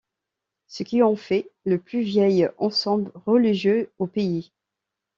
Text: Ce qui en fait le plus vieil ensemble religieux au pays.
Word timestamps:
Ce 0.65 0.81
qui 0.81 1.03
en 1.03 1.15
fait 1.15 1.51
le 1.63 1.77
plus 1.77 2.01
vieil 2.01 2.49
ensemble 2.57 3.11
religieux 3.27 3.91
au 3.99 4.07
pays. 4.07 4.51